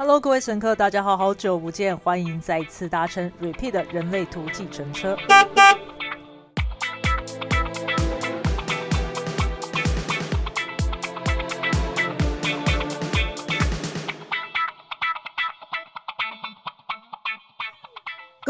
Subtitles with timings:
[0.00, 5.16] Hello，各位乘客，大家好，好久不见，欢迎再次搭乘 Repeat 人类图计程车。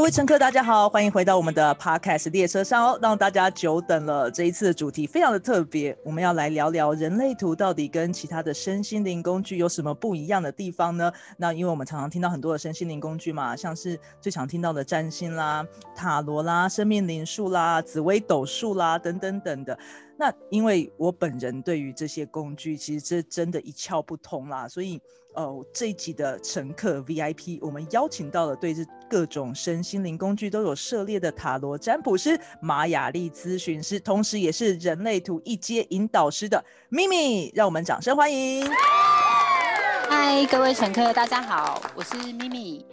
[0.09, 4.31] 位乘客，大家好，欢迎回到我们的 Podcast 列车上哦，让大家久等了。
[4.31, 11.13] 这一次的主题非常的特别，我们要来聊聊人类图到底跟其他的身心灵工具有什么不一样的地方呢？
[11.37, 15.63] 那因为我们常常听到很多的身心灵工具嘛，像是最常听到的占星啦、
[15.95, 19.79] 塔罗啦、生命灵数啦、紫微斗数啦等等等的。
[20.19, 25.01] 那因为我本人对于这些工具，其实这真的一窍不通啦，所以。
[25.35, 38.69] 哦，这一集的乘客 VIP，我们邀请到了对这各种身心灵工具都有涉猎的塔罗占卜师玛雅丽咨询师，同时也是人类图一阶引导师的咪咪，让我们掌声欢迎。
[40.09, 42.85] 嗨，各位乘客，大家好，我是咪咪。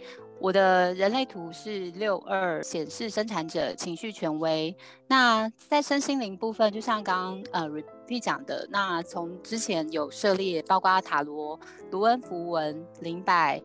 [0.46, 4.72] 我的人类图是六二，显示生产者情绪权威。
[5.08, 11.58] 那在身心灵部分，就像刚刚呃 repeat 讲的，那从之前有涉猎，包括塔罗、
[11.90, 13.60] 卢恩符文、灵摆、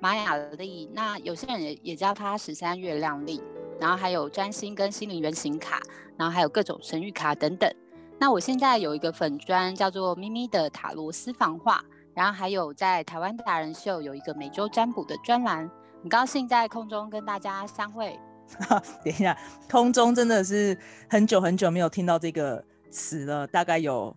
[0.00, 3.42] 玛雅历，那有些人也也叫它十三月亮历，
[3.80, 5.80] 然后还有占星跟心灵原型卡，
[6.18, 7.74] 然后还有各种神谕卡等等。
[8.18, 11.82] 那我现在有一个粉砖叫做咪咪的塔罗私房画，
[12.12, 15.70] 然后还有在台湾达人秀有一个每周占卜的专栏。
[16.02, 18.18] 很高兴在空中跟大家相会。
[19.04, 19.36] 等一下，
[19.70, 20.76] 空中真的是
[21.10, 24.16] 很久很久没有听到这个词了，大概有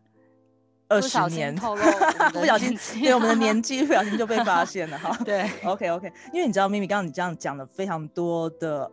[0.88, 1.54] 二十年。
[2.32, 5.18] 不小心，对我们的年纪不小心就被发现了哈。
[5.26, 8.90] 对，OK OK，因为你知道，咪咪刚刚你这样讲了非常多的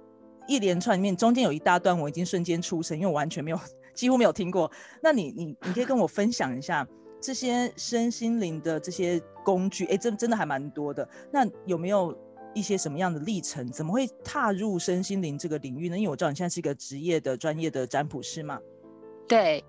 [0.48, 3.60] 一连串里面，中间有一大段我已经瞬间出神，因为我完全没有
[3.94, 4.68] 几乎没有听过。
[5.00, 6.84] 那你你你可以跟我分享一下
[7.20, 9.84] 这些身心灵的这些工具？
[9.86, 11.08] 哎，真真的还蛮多的。
[11.30, 12.12] 那有没有？
[12.54, 13.70] 一些什么样的历程？
[13.70, 15.96] 怎么会踏入身心灵这个领域呢？
[15.96, 18.58] 因为我知道你现在是一个职业的专业的占卜师嘛。
[19.28, 19.64] 对，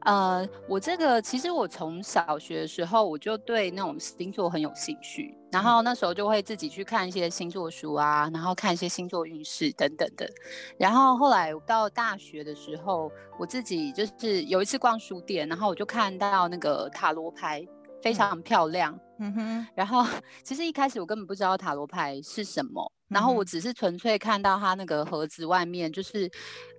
[0.00, 10.28] 呃，我这个其实我从小学的时候我就对那种星座很有兴趣，然后那时候就会自己去看一些星座书啊，然后看一些星座运势等等的。
[10.78, 17.66] 然后后来到大学的时候，我自己就是有一次逛书店，然后我就看到那个塔罗牌。
[18.04, 19.66] 非常漂亮，嗯哼。
[19.74, 20.04] 然后
[20.44, 26.28] 其实一开始我根本不知道塔罗牌是什么，然后我只是纯粹看到它那个盒子外面就是，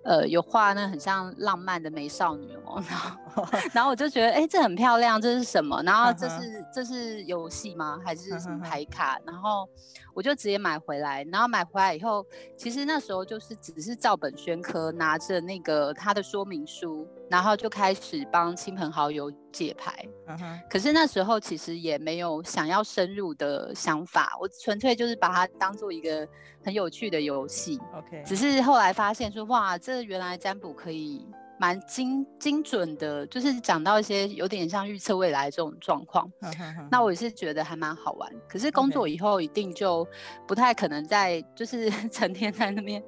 [0.04, 5.82] 呃，有画那很像浪漫的美少女哦，然后 然后我就觉得，哎，这很漂亮，这是什么？
[5.82, 7.98] 然后这是这是游戏吗？
[8.04, 9.18] 还是什么牌卡？
[9.26, 9.66] 然后
[10.12, 12.24] 我就直接买回来，然后买回来以后，
[12.58, 17.08] 其实那时候就是只是照本宣科，拿着那个它的说明书。
[17.28, 20.06] 然后就开始帮亲朋好友解牌。
[20.70, 26.25] 可是那时候其实也没有想要深入的想法，我纯粹就是把它当做一个
[26.64, 27.80] 很有趣的游戏。
[27.94, 28.22] OK。
[28.24, 31.26] 只是后来发现说，哇，这原来占卜可以。
[31.58, 36.30] 蛮精精准的，就是讲到一些有点像预测未来这种状况。
[36.90, 38.30] 那我也是觉得还蛮好玩。
[38.46, 40.06] 可是工作以后一定就
[40.46, 43.02] 不太可能在就是 成天在那边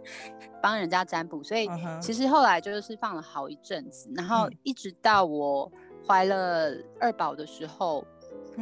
[0.62, 1.69] 帮人家占卜，所以
[2.01, 5.71] 其实后来就是放了好一阵子，然后一直到我
[6.07, 8.03] 怀了二宝的时候。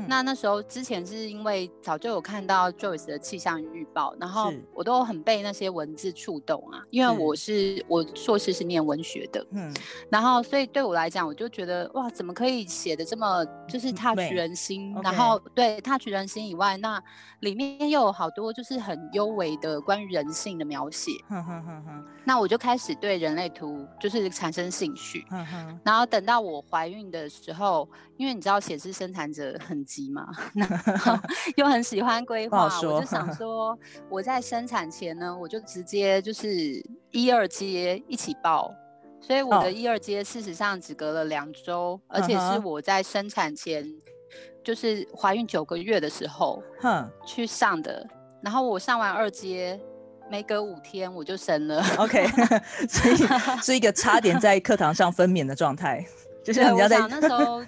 [0.09, 7.85] 那那时候之前是因为早就有看到 Joyce 的气象预报，然后我都很被那些文字触动啊，因为我是。
[7.89, 9.73] 我硕士是念文学的，嗯，
[10.11, 17.01] 然后所以对我来讲，我就觉得哇，怎么可以写的这么就是踏取人心，然后对踏取人心以外，那
[17.41, 21.13] 里面又有好多就是很优美的关于人性的描写，
[22.25, 25.25] 那我就开始对人类图就是产生兴趣，
[25.85, 29.86] 然后等到我怀孕的时候，因为你知道显示生产者很。
[29.87, 30.27] 急嘛，
[31.57, 33.79] 又很喜欢规划，我就想说，
[34.11, 38.75] 我在生产前呢，我就直接就是一二阶一起报，
[39.21, 43.89] 所以我的一二阶事实上只隔了两周，而且是我在生产前，
[44.65, 48.07] 就是怀孕九个月的时候，哼，去上的，
[48.43, 49.81] 然后我上完二阶，
[50.29, 52.27] 没隔五天我就生了，OK，
[52.91, 53.17] 所以
[53.63, 56.05] 是一个差点在课堂上分娩的状态，
[56.45, 57.63] 就是人家在那时候。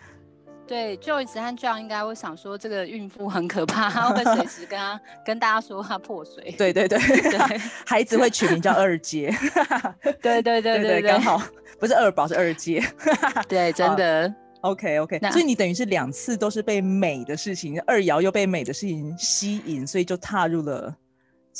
[0.69, 6.55] 对，Joyce 和 John 应该会想说，这个孕妇很可怕，他会随时跟他 跟大家说她破水。
[6.59, 9.35] 对对对对，孩子会取名叫二阶。
[10.20, 11.43] 对对对对， 刚好
[11.81, 12.85] 不是二宝是二阶。
[13.49, 14.32] 对，真的。
[14.61, 20.93] OK OK，所以你等于是两次都是被美的事情，二爻又被美的事情吸引，所以就踏入了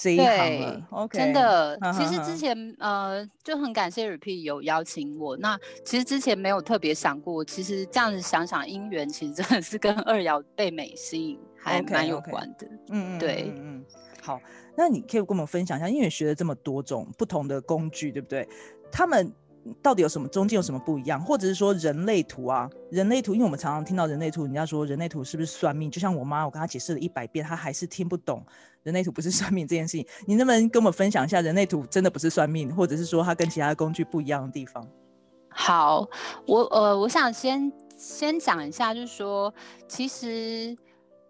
[0.00, 0.87] 这一行了。
[0.91, 5.37] OK，真的，其实之前呃就很感谢 Repeat 有邀请我。
[5.39, 12.67] 那其实之前没有特别想过，其实这样子想想，姻缘其实真的是跟二爻被美吸引还蛮有关的。
[12.91, 13.85] 嗯嗯，对，嗯嗯。
[14.23, 14.41] 好，
[14.77, 18.49] 那你可以跟我们分享一下，因为学了这么多种不同的工具，对不对？
[18.93, 19.33] 他们。
[19.82, 20.29] 到底有什么？
[20.29, 21.20] 中间有什么不一样？
[21.25, 22.69] 或者是说人类图啊？
[22.91, 25.91] 人类图，因为我们常常听到人类图，人家说人类图是不是算命？
[25.91, 28.44] 就像我妈，我跟她解释了一百遍，她还是听不懂
[28.82, 30.06] 人类图不是算命这件事情。
[30.26, 34.87] 你能不能跟我们分享一下，人类图真的不是算命，或者是说它跟其他的工具不一样的地方？
[35.50, 36.09] 好，
[36.47, 39.53] 我呃，我想先先讲一下，就是说，
[39.87, 40.76] 其实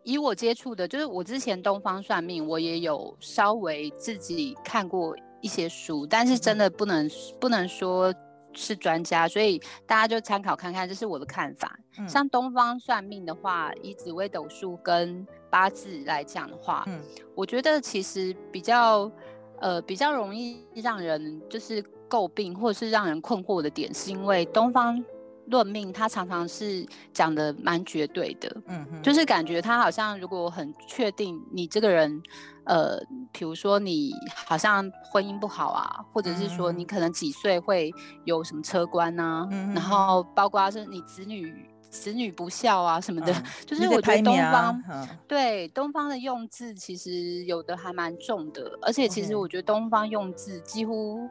[0.05, 7.11] 以我接触的，就是我之前东方算命，我也有稍微自己看过一些书，但是真的不能
[7.41, 8.15] 不能说。
[8.53, 11.79] 是专家，所以大家就参考看看，这是我的看法。
[12.07, 17.01] 像东方算命的话，以紫微斗数跟八字来讲的话，嗯，
[17.35, 19.11] 我觉得其实比较
[19.61, 25.05] 呃比较容易让人就是诟病或者是让人困惑的点，是因为东方
[25.51, 32.23] 论命他常常是讲的蛮绝对的，嗯，就是感觉他好像如果很确定你这个人。
[32.65, 32.99] 呃，
[33.33, 34.13] 比如说你
[34.45, 37.91] 好像婚姻不好啊，或者是说你可能几岁会
[38.27, 43.33] 有什么车关呐，然后包括是你子女子女不孝啊什么的，
[43.65, 44.83] 就是我觉得东方
[45.27, 51.27] 对东方的用字其实有的还蛮重的，而且其实我觉得东方用字几乎。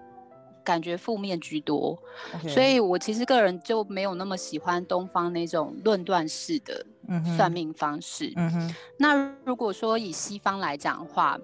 [0.67, 1.97] 感觉负面居多，
[2.45, 6.85] 所以我其实个人就没有那么喜欢东方那种论断式的
[7.37, 8.33] 算命方式。
[8.97, 11.39] 那如果说以西方来讲的话，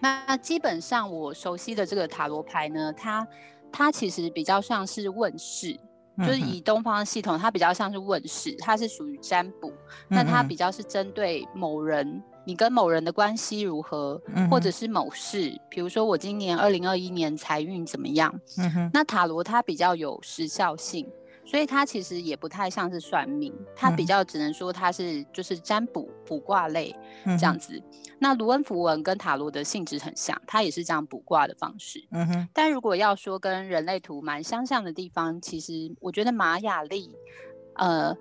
[0.00, 3.28] 那基本上我熟悉的这个塔罗牌呢，它
[3.70, 5.78] 它其实比较像是问世，
[6.18, 9.72] 就是以东方系统，它比较像是问世，它是属于占卜，
[10.08, 12.22] 那它比较是针对某人。
[12.44, 14.18] 你跟某人的关系如何，
[14.50, 18.34] 或者是某事，比如说我今年二零二一年财运怎么样？
[18.90, 21.06] 那塔罗它比较有时效性，
[21.48, 27.82] 所以它其实也不太像是算命，它比较只能说它是就是占卜卜卦类这样子。
[28.18, 32.06] 那卢恩符文跟塔罗的性质很像，它也是这样卜卦的方式。
[32.10, 37.10] 嗯哼，但如果要说跟人类图蛮相像的地方，其实我觉得玛雅历，
[37.76, 38.14] 呃。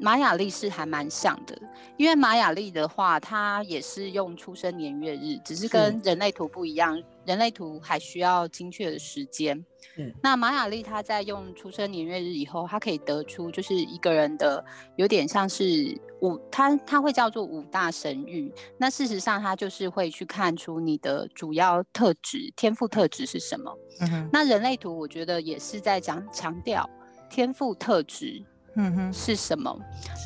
[0.00, 1.56] 玛雅历是还蛮像的，
[1.96, 7.00] 因为玛雅历的话，它也是用出生年月日，只是跟人类图不一样。
[7.26, 9.64] 人类图还需要精确的时间。
[9.96, 14.64] 嗯，那玛雅历它在用出生年月日以后，它可以得出就是一个人的
[14.96, 18.52] 有点像是五，它它会叫做五大神域。
[18.78, 23.78] 那事实上，它就是会去看出你的主要特质、天赋特质是什么。
[24.00, 26.88] 嗯哼，那人类图我觉得也是在讲强调
[27.28, 28.42] 天赋特质。
[28.74, 29.76] 嗯哼，是什么？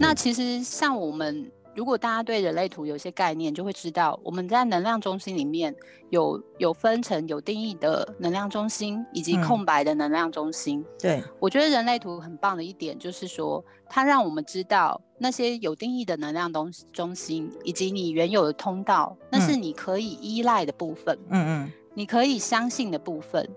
[0.00, 5.74] 那其实像我们，如果大家对人类图有些概念，就会知道我们在能量中心里面
[6.10, 10.84] 有有分成有定义的能量中心，以及空白的能量中心。
[10.98, 21.18] 对，我觉得人类图很棒的一点就是说，它让我们知道那些有定义的能量东中心，以及你原有的通道，那是你可以依赖的部分。
[21.30, 23.48] 嗯嗯，你可以相信的部分。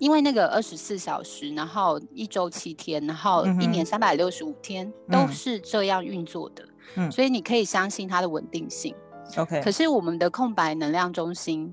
[0.00, 6.64] 因为那个二十四小时，然后一周七天，然后一年三百六十五天都是这样运作的，
[6.96, 8.92] 嗯，所以你可以相信它的稳定性。
[9.36, 11.72] OK，可是我们的空白能量中心，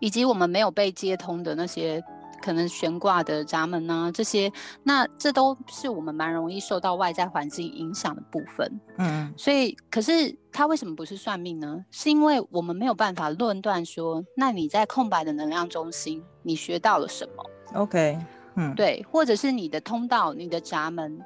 [0.00, 2.02] 以及我们没有被接通的那些。
[2.46, 4.52] 可能悬挂的闸门呢，这些，
[4.84, 8.80] 那这都是我们蛮容易受到外在环境影响的部分。
[8.98, 11.84] 嗯，所以，可是它为什么不是算命呢？
[11.90, 17.44] 是因为我们没有办法论断说，那你在空白的能量中心，你学到了什么
[17.80, 18.16] ？OK，
[18.54, 21.18] 嗯，对，或者是你的通道、你的闸门，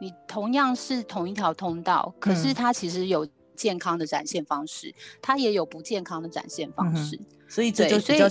[0.00, 7.18] 你同样是同一条通道，可是它其实有健康的展现方式，它也有不健康的展现方式。
[7.48, 8.28] 所以这就比较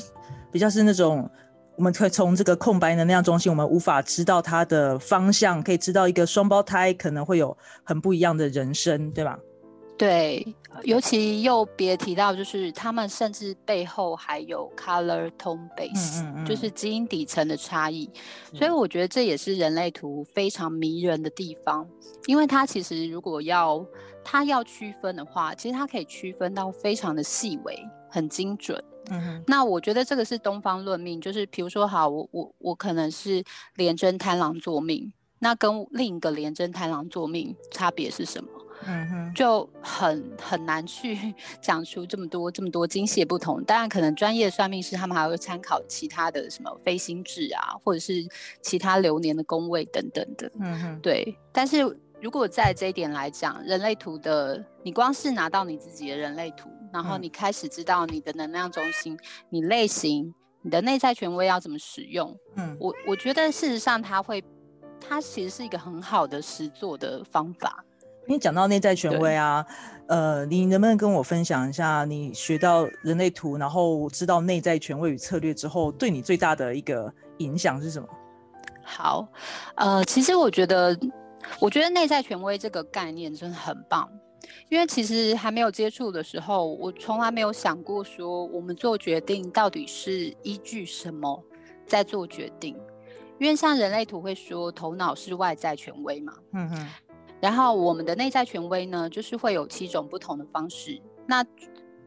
[0.54, 1.30] 比较是那种。
[1.77, 9.38] 我们可以从这个空白能量中心，我们无法知道它的方向，可以知道一个双胞胎可能会有很不一样的人生，对吧？
[9.96, 18.10] 对，尤其又别提到，就是他们甚至背后还有 color tone base，就是基因底层的差异。
[18.53, 21.88] 所以我觉得这也是人类图非常迷人的地方，
[22.25, 23.86] 因为它其实如果要
[24.24, 27.75] 它要区分的话，其实它可以区分到非常的细微，
[28.10, 28.84] 很精准。
[29.10, 33.44] 嗯，那我觉得这个是东方论命，就是比如说，好，我我我可能是
[33.76, 38.50] 廉贞贪狼作命，那跟另一个廉贞贪狼作命差别是什么？
[38.86, 43.64] 嗯哼，就很很难去 讲出这么多这么多精细不同。
[43.64, 48.14] 当然，可能专业算命师他们还会参考其他的什么飞星制啊，或者是
[48.62, 50.52] 其他流年的宫位等等的。
[50.60, 51.36] 嗯哼，对。
[51.52, 51.78] 但是
[52.22, 56.70] 如果在这一点来讲，人类图的，你光是拿到你自己的人类图。
[56.94, 59.20] 然后你开始知道你的能量中心、
[59.50, 62.34] 你类型、你的内在权威要怎么使用。
[62.56, 64.42] 嗯，我我觉得事实上它会，
[65.00, 67.84] 它其实是一个很好的实做的方法。
[68.26, 69.66] 你讲到内在权威啊，
[70.08, 78.08] 呃，你能不能跟我分享一下你学到人类图，然后知道内在权威与策略之后，对你最大的一个影响是什么？
[78.82, 79.28] 好，
[79.76, 80.98] 呃，其实我觉得，
[81.60, 84.10] 我觉得内在权威这个概念真的很棒，
[84.70, 91.44] 因为其实还没有接触的时候，我从来没有想过说我们做决定到底是依据什么
[91.86, 92.75] 在做决定，
[93.39, 96.88] 因为像人类图会说头脑是外在权威嘛，嗯哼。
[97.39, 101.00] 然后我们的内在权威呢，就是会有七种不同的方式。
[101.27, 101.46] 那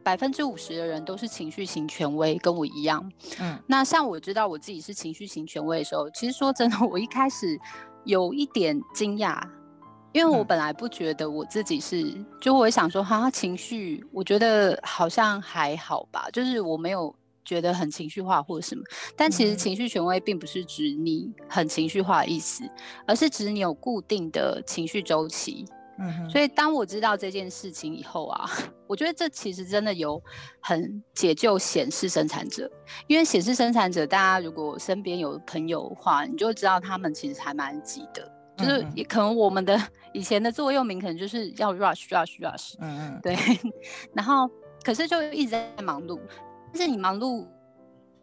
[0.03, 3.09] 百分之五十的人都是情绪型权威，跟我一样。
[3.39, 7.57] 嗯，那像我知道我自己是情绪型权威的时候，其实说真的，我一开始
[8.05, 9.43] 有一点惊讶，
[10.13, 17.15] 因为我本来不觉得我自己是，就我想说，哈，情绪，我觉得好像还好吧，就是我没有。
[17.43, 18.83] 觉得很情绪化或者什么，
[19.17, 22.63] 但其实情绪权威并不是指你很情绪化的意思，
[23.07, 25.65] 而是指你有固定的情绪周期。
[26.01, 28.51] 嗯，所以当我知道这件事情以后啊，
[28.87, 30.21] 我觉得这其实真的有
[30.61, 32.71] 很解救显示生产者，
[33.07, 39.79] 因为显示生产者，大家如果身边有朋友的话，你就知道他们其实还蛮急的，就是也可能我们的
[40.13, 42.75] 以前的座右铭可能就是要 rush rush rush。
[42.81, 43.37] 嗯嗯，对，
[44.15, 44.51] 然后
[44.83, 46.19] 可是就一直在忙碌。
[46.73, 47.47] 但是你忙碌，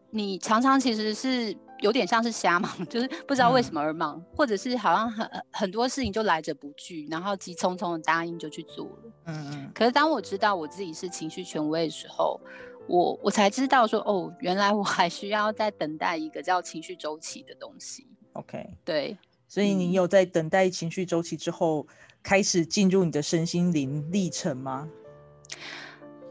[0.10, 9.12] 你常常其实是有点像是瞎忙， 就是不知道为什么而忙，或者是好像很很多事情就来者不拒，然后急匆匆的答应就去做了。
[9.26, 9.72] 嗯嗯。
[9.74, 12.40] 可是当我知道我自己是情绪权威的时候，
[12.88, 18.08] 我我才知道说，哦，原来我还需要在等待一个叫情绪周期的东西。
[18.34, 19.18] OK，对。
[19.48, 21.88] 所以你有在等待情绪周期之后，
[22.22, 24.90] 开始进入你的身心灵历程吗？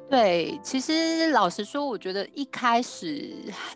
[0.08, 3.34] 对，其实老实说，我觉得一开始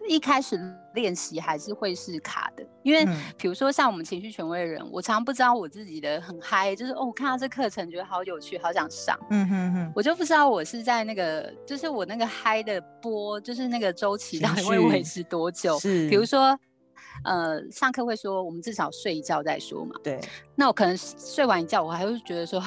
[0.09, 0.57] 一开始
[0.95, 3.05] 练习还是会是卡的，因为
[3.37, 15.81] 比如说像我们情绪权威的人，我常常不知道我自己的很嗨，就是哦，我看到这课程觉得好有趣，好想上，嗯哼哼，我就不知道我是在那个，就是我那个嗨的波，就是那个周期到底会维持多久？
[15.81, 16.57] 是，比如说，
[17.25, 20.21] 呃，上课会说我们至少睡一觉再说嘛，对，
[20.55, 22.63] 那我可能睡完一觉，我还会觉得说。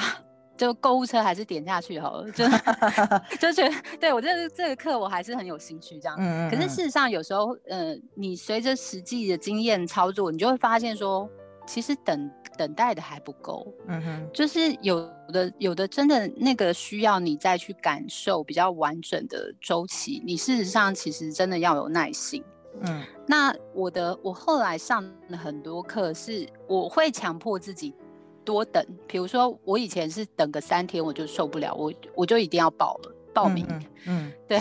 [0.55, 2.45] 就购物车还是点下去好了，就
[3.41, 6.15] 就觉得对我这个这个课我还是很有兴趣这样。
[6.19, 6.49] 嗯嗯。
[6.49, 11.27] 可是事实上有时候，呃，你随着实际的经验操作，你就会发现说，
[11.65, 13.67] 其实等等待的还不够。
[13.87, 14.29] 嗯哼。
[14.31, 22.43] 就是有的有的真的那个需要你再去感受比较完整的周期，你事实上其实真的要有耐心。
[22.81, 23.01] 嗯。
[23.25, 27.95] 那我的我后来上了很多课，是我会强迫自己。
[28.43, 33.67] 多等，比如说我以前是等个三天我就受不了，我我就一定要报了报名。
[34.05, 34.59] 嗯， 对。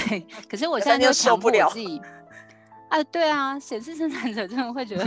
[0.49, 2.01] 可是我现在就受不了自己。
[2.89, 5.05] 啊，对啊，显示生产者真的会觉得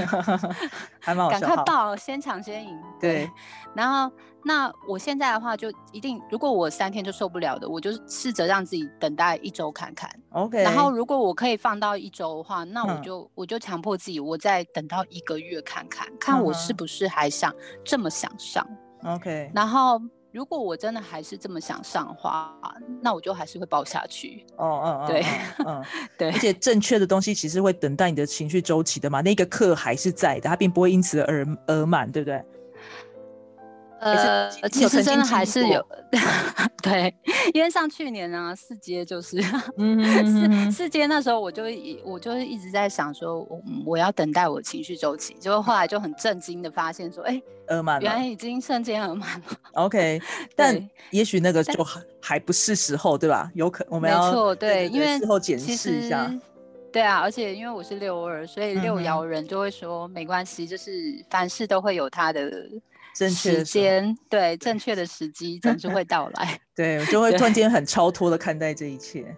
[1.00, 2.80] 还蛮赶快报，先抢先赢。
[3.00, 3.30] 对。
[3.76, 4.12] 然后
[4.46, 10.10] 那我现在的话就一定，如果我三天就受不了的，我就试着让自己等待一周看看。
[10.30, 10.62] OK。
[10.62, 18.66] 然后如果我可以放到一周的话，那我就我就强迫自己，我再等到一个月看看，看我是不是还想这么想上。
[19.04, 19.52] OK。
[19.54, 20.00] 然后。
[20.36, 22.54] 如果我真的还是这么想上的话，
[23.02, 24.46] 那我就还是会报下去。
[24.58, 25.24] 哦哦哦，对，
[25.66, 25.82] 嗯
[26.20, 32.44] 对，而且正确的东西其实会等待你的情绪周期的嘛，那个课还是在的，它并不会因此而而满，对不对？
[34.00, 35.84] 呃，其实真的还是有，
[36.84, 37.14] 对，
[37.54, 41.64] 因为像去年呢，四阶就是，四四阶那时候我就
[42.04, 49.58] 我就是一直在想说，我我要等待我情绪周期，结果后来就很震惊的发现说，哎，额满，原来已经瞬间额满了。
[49.74, 50.22] OK，
[50.56, 50.78] 但
[51.12, 53.50] 也许那个就还还不是时候，对吧？
[53.56, 56.32] 有可我们要没错，对，因为事后检视一下。
[56.92, 60.92] 对啊，而且因为我是六二，所以六爻人就会说没关系，就是
[61.30, 62.52] 凡事都会有它的。
[63.30, 69.36] 时间对正确的时机总是会到来，对，就会突然间很超脱的看待这一切。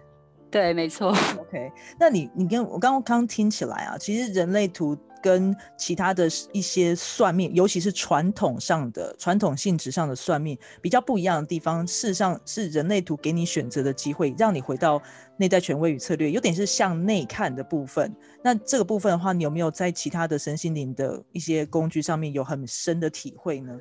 [0.58, 1.10] 对，没错。
[1.40, 4.98] OK，那你你跟我刚刚刚听起来啊，其实人类图。
[5.20, 15.02] 跟其他的一些算命，尤其是传统上的、传统性质上的算命比较不一样的地方，事实上是人类图给你选择的机会，让你回到
[15.36, 18.16] 内在权威与策略，有点是向内看的部分。
[18.44, 23.76] 那这个部分的话，你有没有在其他的身心灵的一些工具上面有很深的体会呢？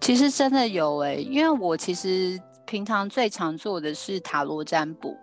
[0.00, 5.14] 其实真的有哎，因为我其实平常最常做的是塔罗占卜，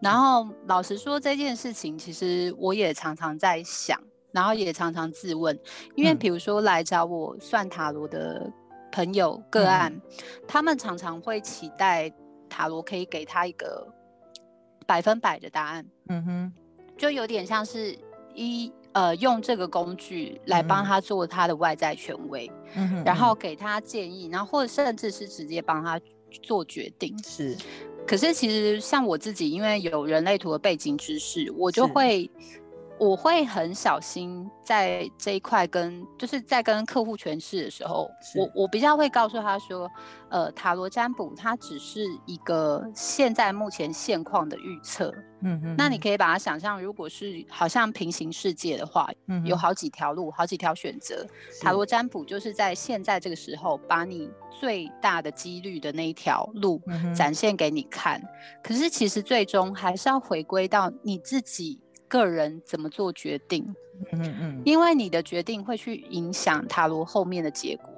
[0.00, 4.00] 然后老实说这件事情，其实我也常常在想。
[4.32, 5.58] 然后也常常自问，
[5.96, 8.48] 因为比如说来找我算塔罗的
[8.92, 9.92] 朋友个案，
[10.46, 12.08] 他们常常会期待
[12.48, 13.84] 塔罗可以给他一个
[14.86, 15.84] 百分百的答案。
[16.10, 16.52] 嗯哼，
[16.96, 17.98] 就有点像是
[18.32, 26.00] 一呃用这个工具来帮他做他的外在权威，嗯哼，然后给他建议，然后或者甚至是直接帮他
[26.40, 27.20] 做决定。
[27.24, 27.56] 是，
[28.10, 32.28] 可是其实像我自己，因为有人类图的背景知识，我就会。
[33.00, 39.90] 我会很小心在这一块跟就是在跟客户诠释的时候，我我比较会告诉他说，
[40.28, 51.26] 呃，塔罗占卜它只是一个现在目前现况的预测，嗯嗯，那你可以把它想象，如果是好像平行世界的话，嗯，有好几条路，好几条选择，
[51.62, 56.78] 塔罗占卜就是在现在这个时候把你最大的几率的那一条路
[57.16, 58.22] 展现给你看，
[58.62, 61.80] 可是其实最终还是要回归到你自己。
[62.10, 63.64] 个人怎么做决定？
[64.12, 67.88] 嗯嗯，因为你的决定会去影响塔罗后面的结果，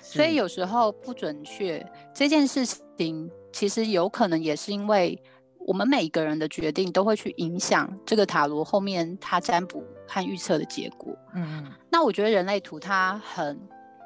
[0.00, 2.64] 所以有时候不准确这件事
[2.96, 5.20] 情，其实有可能也是因为
[5.58, 11.16] 我们每一个人的决定都会去影响这个塔罗后面它占卜和预测的结果。
[11.34, 13.58] 嗯嗯，那我觉得人类图它很，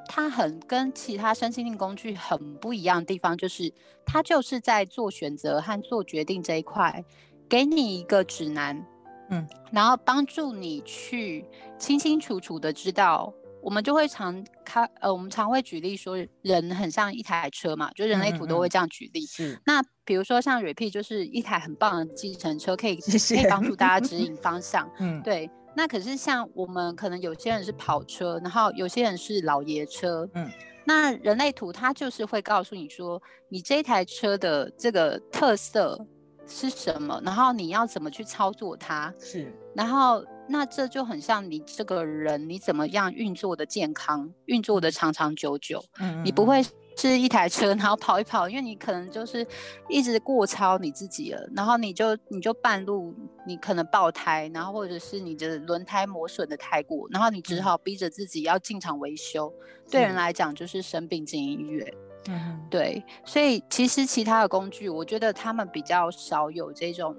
[0.07, 3.71] 它很跟其他身心灵工具很不一样的地方，就是
[4.05, 7.03] 它就是在做选择和做决定这一块，
[7.49, 8.87] 给你一个指南。
[9.31, 11.45] 嗯，然后帮助你去
[11.79, 19.25] 清清楚楚的知道，我们就会常开呃，我们常会举例说，人很像一台车嘛，就人类图都会这样举例。
[19.25, 19.59] 是。
[19.65, 24.89] 那比如说像 Repeat 就是一台很棒的计程车，可以 可以帮助大家指引方向。
[24.99, 25.49] 嗯，对。
[25.73, 30.29] 那可是像我们可能有些人是跑车，然后有些人是老爷车。
[30.33, 30.49] 嗯。
[30.83, 36.05] 那人类图它就是会告诉你说，你这台车的这个特色。
[36.51, 37.21] 是什么？
[37.23, 39.13] 然后你要怎么去操作它？
[39.17, 45.83] 是，然后那这就很像你这个人，你怎么样运作的健康，运作的长长久久。
[45.99, 46.61] 嗯，你不会
[46.97, 49.47] 是一台车，然后跑一跑，因为你可能就是
[49.87, 53.15] 一直过超你自己了，然后你就你就半路
[53.47, 59.51] 你可能爆胎，然后或者是你的轮胎磨损的太过，然后你只好逼着自己要进场维修。
[59.89, 61.87] 对人来讲，就是生病进医院。
[62.27, 67.15] 嗯，对，所以其实其他的工具，我觉得他们比较少有这种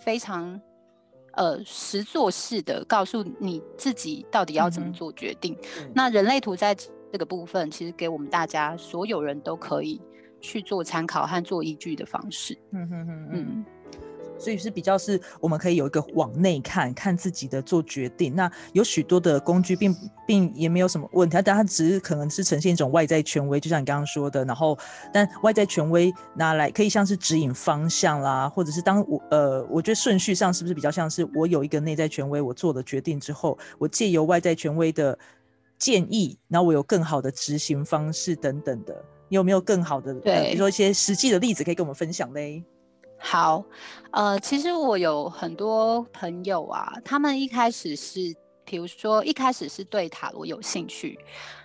[0.00, 0.60] 非常
[1.32, 5.56] 呃实做式的告诉你自己到底要怎么做决定。
[5.94, 10.00] 那人类图在这个部分，其实给我们大家所有人都可以
[10.40, 12.58] 去做参考和做依据的方式。
[12.72, 13.64] 嗯哼哼，嗯。
[14.44, 18.36] 所以是比较是，我们可以有一个往内看看自己的做决定。
[18.36, 24.44] 那有许多的工具，并并也没有什么问题，但它只是可能是呈现一种外在权威，就像你刚刚说的。
[24.44, 24.78] 然后，
[25.12, 35.18] 但外在权威拿来可以像是指引方向啦，或者是当我呃，我觉得顺序上是不是比较像是我有一个内在权威，我做了决定之后，我借由外在权威的
[35.78, 38.94] 建议，然后我有更好的执行方式等等的。
[39.30, 42.62] 你有没有更好的，比如说一些实际的例子可以跟我们分享嘞？
[43.26, 43.64] 好，
[44.10, 48.20] 呃，其实我有很多朋友啊，他们一开始是，
[48.66, 51.18] 比如说一开始是对塔罗有兴趣，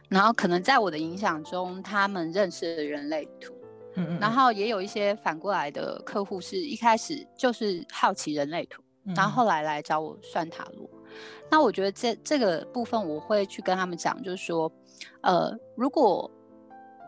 [0.08, 3.54] 然后可能在我的影响中，他们认识了人类图，
[3.96, 8.82] 嗯嗯，然后也有一些反过来的客户，是一开始就是好奇人类图，
[9.14, 10.90] 然后后来来找我算塔罗。
[11.52, 14.72] 那我觉得这这个部分，我会去跟他们讲，就是说，
[15.22, 16.32] 呃，如果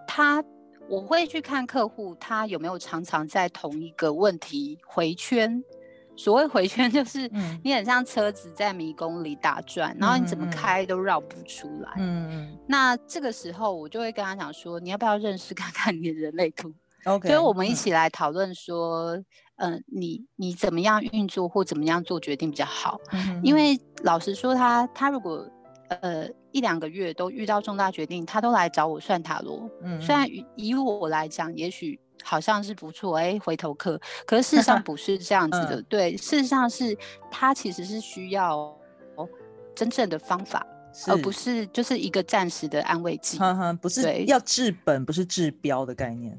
[0.06, 0.44] 他。
[0.92, 5.64] 我会去看客户，他有没有常常在同一个问题回圈。
[6.18, 7.32] 所谓回圈，就是
[7.64, 11.94] 你很像车子在迷宫里打转，然后你怎么开都绕不出来。
[11.98, 12.58] 嗯嗯。
[12.68, 16.70] 那这个时候，我就会跟他讲说，你要不要认识看看你的人类图
[17.06, 17.30] ？OK。
[17.30, 19.18] 所以我们一起来讨论说，
[19.56, 23.00] 嗯，你你怎么样运作或怎么样做决定比较好？
[23.42, 25.50] 因为老实说，他他如果。
[26.02, 29.70] 呃，一两个月都遇到重大决定，他都来找我算塔罗。
[29.82, 34.00] 嗯，虽然以我来讲，也许好像是不错，哎，回头客。
[34.26, 35.82] 可是事实上 不是这样子的。
[35.84, 36.98] 对，事实上是
[37.30, 38.78] 他其实是需要
[39.74, 40.66] 真正的方法，
[41.08, 43.40] 而不是就是一个暂时的安慰剂。
[43.82, 46.38] 不是要治本，不是治标的概念。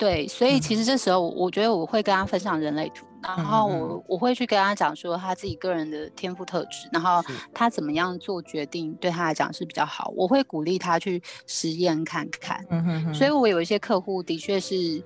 [0.00, 12.64] 对，所以其实这时候，我觉得我会跟他分享人类图，然后我我会去跟他讲说他自己个人的天赋特质，然后他怎么样做决定对他来讲是比较好，我会鼓励他去实验看看。
[12.70, 13.14] 嗯哼哼。
[13.14, 15.04] 所以我有一些客户的确是，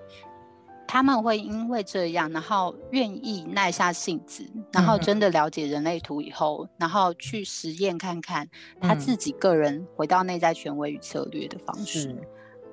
[0.86, 8.48] 他们会因为这样，然后愿意耐下性子，然后真的了解人类图以后，然后去实验看看
[8.80, 12.14] 他自己个人回到内在权威与策略的方式。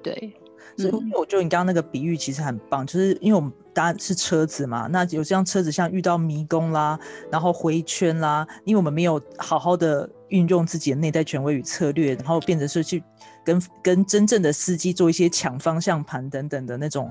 [0.04, 0.32] 对。
[0.78, 7.00] 所以我觉得你刚刚那个比喻其实很棒，就是因为我们搭是车子嘛，那有这样车子像遇到迷宫啦，
[7.32, 13.04] 然后回圈啦，因为我们没有好好的运用自己的内在权威与策略，然后变成是去
[13.44, 17.10] 跟跟真正的司机做一些抢方向盘等等的那种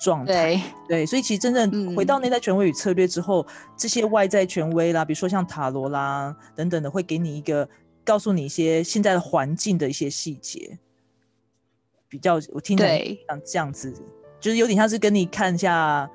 [0.00, 0.32] 状态。
[0.32, 7.68] 对对，所以其实真正回到内在权威与策略之后，这些外在权威啦，比如说像塔罗啦等等的，会给你一个
[8.04, 10.78] 告诉你一些现在的环境的一些细节。
[12.14, 12.86] 比较我听的
[13.26, 13.92] 像这样子，
[14.38, 16.08] 就是有点像是跟你看一下，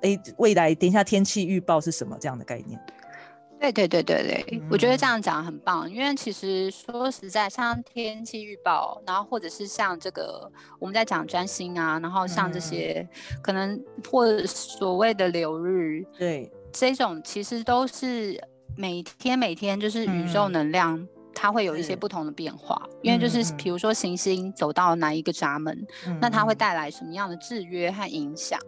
[0.00, 2.80] 哎，未来等一下天气预报是什么这样的概念。
[3.60, 13.06] 对对对对对，我觉得这样讲很棒，因为其实说实在，像天气预报，然后或者是像这个我们在讲占星啊，然后像这些
[13.42, 13.78] 可能
[14.10, 16.50] 或所谓的流日，对。
[16.72, 18.42] 这种其实都是
[18.74, 21.06] 每天每天就是宇宙能量，
[21.38, 25.86] 它会有一些不同的变化，因为就是比如说行星走到哪一个闸门，
[26.20, 28.58] 那它会带来什么样的制约和影响，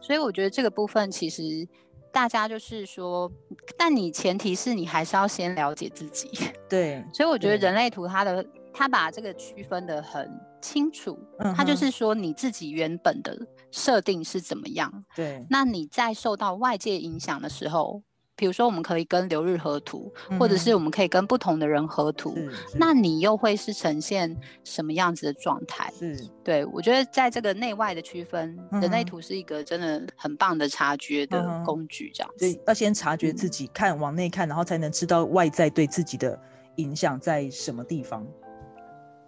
[0.00, 1.68] 所以我觉得这个部分其实。
[2.14, 3.28] 大家就是说，
[3.76, 6.30] 但你前提是你还是要先了解自己。
[6.68, 10.30] 对，所以我觉得人类图它的它把这个区分的很
[10.62, 11.18] 清楚，
[11.56, 13.36] 它就是说你自己原本的
[13.72, 15.04] 设定是怎么样。
[15.16, 18.00] 对，那你在受到外界影响的时候。
[18.36, 22.36] 比如说，我们可以跟流日合图，或者是我们可以跟不同的人合图，
[22.74, 25.92] 那你又会是呈现什么样子的状态？
[26.00, 32.60] 嗯，对我觉得在这个内外的区分，人类图是一个真的很棒的察觉的工具，这样子。
[32.66, 36.36] 要先察觉自己，看往内看，然后才能知道外在对自己的
[36.76, 38.26] 影响在什么地方。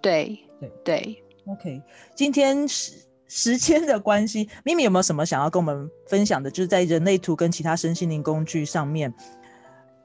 [0.02, 1.80] 对对对，OK，
[2.16, 3.05] 今天是。
[3.28, 6.50] 时间的关系，咪咪有没有什么想要跟我们分享的？
[6.50, 9.12] 就是在人类图跟其他身心灵工具上面，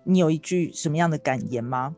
[0.04, 1.96] 你有一句什么样的感言吗？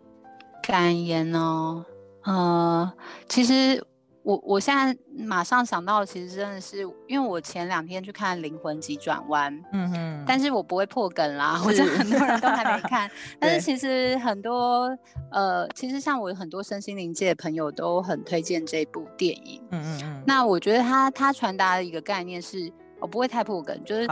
[0.61, 1.85] 感言哦，
[2.23, 2.93] 呃，
[3.27, 3.85] 其实。
[4.23, 13.09] 我我现在马上想到，其实真的是因为我前两天去看《灵魂急转弯》，嗯哼，但是我不会破梗啦，我觉得很多人都还没看。
[13.37, 14.97] 但是其实很多
[15.29, 20.23] 呃，其实像我很多身心灵界的朋友都很推荐这部电影，嗯嗯嗯。
[20.25, 24.07] 那我觉得他他传达的一个概念是，我不会太破梗，就是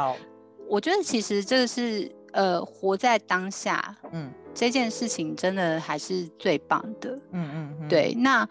[0.67, 8.45] 我觉得其实这个是呃，活在当下，嗯，这件事情真的还是最棒的，嗯嗯，对，那。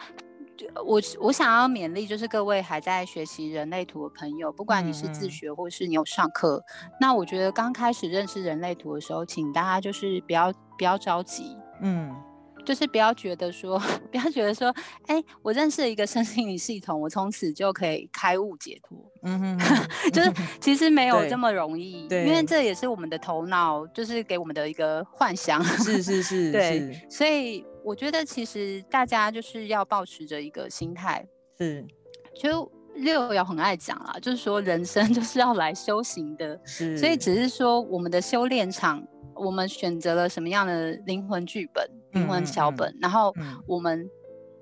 [0.85, 6.63] 我我想要勉励，就是各位还在学习人类图的朋友，不管你是自学或是你有上课，
[7.01, 12.15] 那我觉得刚开始认识人类图的时候，请大家就是不要不要着急，嗯。
[12.63, 13.79] 就是不要觉得说，
[14.13, 14.73] 不要觉得说，
[15.07, 18.99] 哎，我认识了一个身心灵系统，我从此就可以开悟解脱。
[19.23, 19.59] 嗯哼，
[20.13, 20.31] 就是
[20.61, 25.65] 其实没有这么容易，对，因为这也是我们的头脑，就是给我们的一个幻想。
[25.65, 31.27] 是是 是，对，所以我觉得其实大家就是要保持着一个心态，
[31.59, 31.87] 是，
[32.35, 39.07] 就六爻很爱讲啦，就是说人生 就是要来修行的，是，所以只是说我们的修炼场。
[39.33, 43.35] 我们选择了什么样的灵魂剧本、灵魂小本，然后
[43.67, 44.07] 我们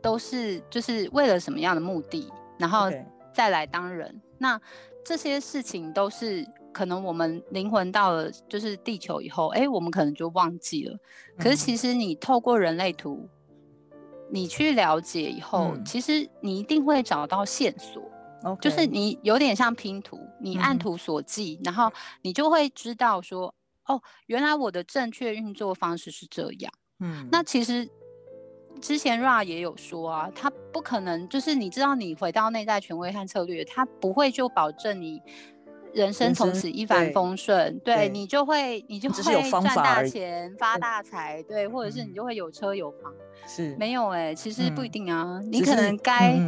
[0.00, 2.88] 都是就是为了什么样的目的，然后
[3.34, 4.22] 再来当人。
[4.38, 4.60] 那
[5.04, 6.46] 这些事情都是
[6.78, 10.96] 可能我们灵魂到了就是地球以后，哎，我们可能就忘记了。
[11.36, 13.28] 可是其实你透过人类图，
[14.30, 18.00] 你去了解以后，其实你一定会找到线索。
[18.60, 21.90] 就是你有点像拼图，你按图索骥，然后
[22.22, 23.52] 你就会知道说。
[23.86, 26.70] 哦，原来我的正确运作方式是这样。
[27.00, 27.88] 嗯，那其实
[28.82, 35.20] 之前 Ra 也有说啊，他不可能就是你知道，你回到内在权威和策略，他不会就保证你
[35.92, 37.78] 人生从此一帆风顺。
[37.80, 43.12] 对你就会你就会赚大钱发大财，对，或者是你就会有车有房。
[43.46, 46.38] 是没有哎，其实不一定啊，你可能该。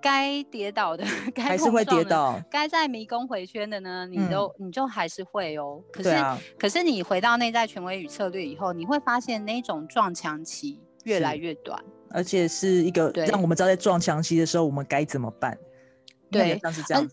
[0.00, 1.04] 该跌倒的，
[1.34, 5.82] 该是会跌倒；该在迷宫回圈的呢，你都你就还是会哦。
[5.92, 6.16] 可是，
[6.56, 15.58] 可是你回到内在权威与策略以后，你会发现那种撞墙期越来越短，而且是一个让我们知道在撞墙期的时候我们该怎么办。
[16.30, 17.10] 对，像是这样。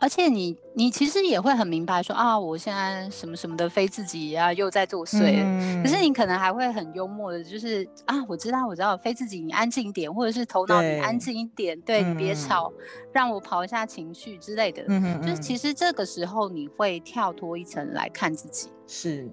[0.00, 5.82] 而且你你其实也会很明白说啊，我现在什么什么的非自己啊又在作祟。
[5.82, 12.72] 可是你可能还会很幽默的，就是啊，我知道我知道非自己，你安静一点，或者是头脑你安静一点，对你别吵，
[13.12, 14.82] 让我跑一下情绪之类的。
[15.20, 18.68] 就是其实这个时候你会跳脱一层来看自己。
[18.86, 19.28] 是。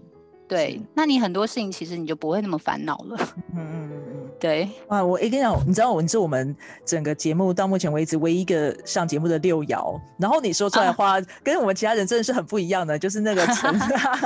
[0.47, 3.17] 对，那你很多事情其实你就不会那么烦恼了。
[3.55, 4.04] 嗯嗯嗯嗯，
[4.39, 4.69] 对。
[4.87, 13.79] 啊，我一定要，你知道我，你是我们整个节目到目前为止唯一一个上节目的六爻，然后你说出来的话，跟我们其他人真的是很不一样的，就是那个层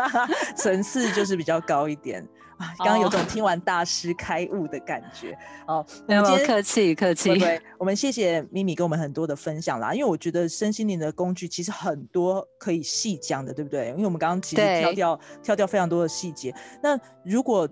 [0.55, 2.25] 层次就是比较高一点。
[2.57, 5.33] 啊，刚刚有种听完大师开悟的感觉
[5.65, 5.85] 哦。
[6.05, 7.39] 没有客气客气。
[7.39, 9.93] 对，我们谢谢咪咪跟我们很多的分享啦。
[9.93, 13.91] 因为我觉得身心灵的工具其实很多可以细讲的，对不对？
[13.91, 16.53] 因为我们刚刚其实挑掉挑掉非常多的细节。
[16.83, 17.65] 那如果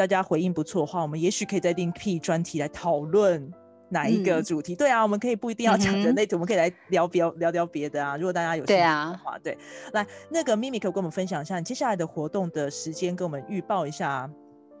[0.00, 3.52] 大家回应不错的话，我们也许可以再另辟专题来讨论
[3.90, 4.74] 哪一个主题？
[4.74, 8.16] 对啊，我们可以不一定要讲人类图，我们可以来聊别聊聊别的啊。
[8.16, 9.58] 如果大家有兴趣的话，对，
[9.92, 14.30] 来那个咪咪可以跟我们分享一下你接下来的活动的时间，跟我们预报一下，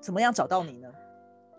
[0.00, 0.88] 怎么样找到你呢？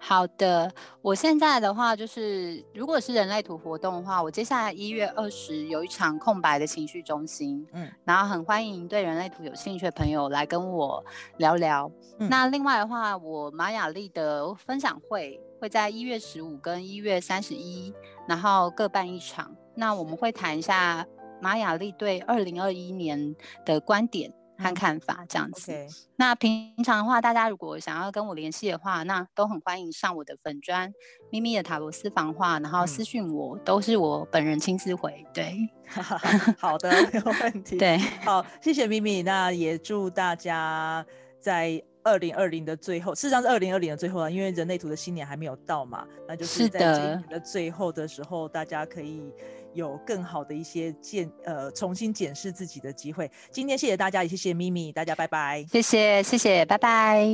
[0.03, 0.69] 好的，
[1.03, 11.05] 我现在的话就是，如果是人类图活动的话，我接下来一月二十有一场空白的情绪中心，嗯，然后很欢迎对人类图有兴趣的朋友来跟我
[11.37, 11.89] 聊聊。
[12.17, 17.93] 那另外的话，我玛雅丽的分享会会在一月十五跟一月三十一，
[18.27, 19.55] 然后各办一场。
[19.75, 21.05] 那我们会谈一下
[21.39, 24.33] 玛雅丽对二零二一年的观点。
[24.61, 25.73] 看看法这样子。
[26.15, 30.93] 那平常的话，大家如果想要跟我联系的话，那都很欢迎上我的粉砖
[31.31, 35.25] 咪咪的塔罗私房话，然后私讯我，都是我本人亲自回。
[35.33, 35.57] 对，
[36.59, 37.77] 好的，没有问题。
[37.79, 39.23] 对，好，谢谢咪咪。
[39.23, 41.03] 那也祝大家
[41.39, 49.31] 在二零二零的最后，事实上是二零二零的最后啊，因为人类图的新年还没有到嘛，那就是在今年的最后的时候，大家可以。
[49.73, 53.29] 有更好的一些检呃重新检视自己的机会。
[53.51, 55.65] 今天谢谢大家，也谢谢咪咪，大家拜拜。
[55.71, 57.25] 谢谢谢谢，拜拜。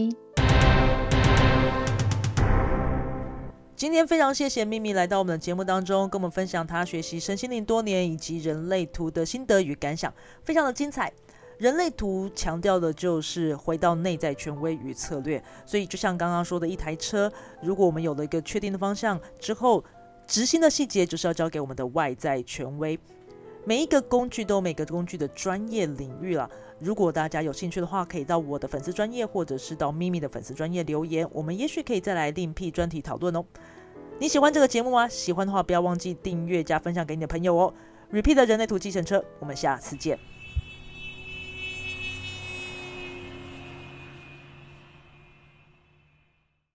[3.76, 10.12] 今天非常谢谢咪咪来到我们的节目当中，跟我们分享她学习身心灵多年以及人类图的心得与感想，
[10.44, 11.14] 非常的精彩。
[11.60, 19.84] 人类图强调的就是回到内在权威与策略，所以就像刚刚说的一台车，如果我们有了一个确定的方向之后。
[20.28, 23.00] 执行的细节就是要交给我们的外在权威。
[23.66, 26.50] 每一个工具都有每个工具的专业领域了。
[26.80, 33.44] 如果大家有兴趣的话，可以到我的粉丝专业，或者是到咪咪的粉丝专业留言，我们也许可以再来另辟专题讨论哦。
[34.20, 35.08] 你喜欢这个节目吗？
[35.08, 37.74] 喜欢的话，不要忘记订阅加分享给你的朋友哦。
[38.12, 40.18] Repeat 人类图计程车，我们下次见。